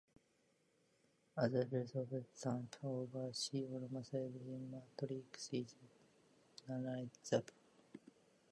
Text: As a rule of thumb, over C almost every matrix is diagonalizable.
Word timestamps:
As 1.37 1.53
a 1.53 1.63
rule 1.67 2.07
of 2.15 2.27
thumb, 2.33 2.67
over 2.83 3.31
C 3.33 3.67
almost 3.71 4.11
every 4.15 4.57
matrix 4.71 5.49
is 5.53 5.75
diagonalizable. 6.67 7.53